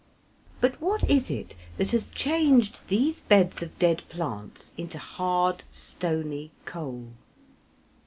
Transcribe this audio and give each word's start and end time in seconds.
But 0.61 0.81
what 0.81 1.07
is 1.07 1.29
it 1.29 1.53
that 1.77 1.91
has 1.91 2.09
changed 2.09 2.79
these 2.87 3.21
beds 3.21 3.61
of 3.61 3.77
dead 3.77 4.01
plants 4.09 4.73
into 4.75 4.97
hard, 4.97 5.63
stony 5.69 6.49
coal? 6.65 7.09